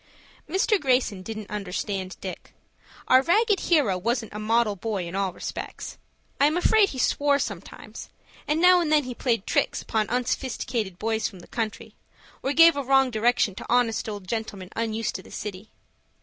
Mr. 0.49 0.81
Greyson 0.81 1.21
didn't 1.21 1.51
understand 1.51 2.17
Dick. 2.21 2.55
Our 3.07 3.21
ragged 3.21 3.59
hero 3.59 3.99
wasn't 3.99 4.33
a 4.33 4.39
model 4.39 4.75
boy 4.75 5.05
in 5.07 5.13
all 5.15 5.31
respects. 5.31 5.99
I 6.39 6.47
am 6.47 6.57
afraid 6.57 6.89
he 6.89 6.97
swore 6.97 7.37
sometimes, 7.37 8.09
and 8.47 8.59
now 8.59 8.81
and 8.81 8.91
then 8.91 9.03
he 9.03 9.13
played 9.13 9.45
tricks 9.45 9.79
upon 9.79 10.09
unsophisticated 10.09 10.97
boys 10.97 11.27
from 11.27 11.41
the 11.41 11.47
country, 11.47 11.93
or 12.41 12.51
gave 12.51 12.75
a 12.75 12.81
wrong 12.83 13.11
direction 13.11 13.53
to 13.53 13.65
honest 13.69 14.09
old 14.09 14.27
gentlemen 14.27 14.69
unused 14.75 15.13
to 15.13 15.21
the 15.21 15.29
city. 15.29 15.69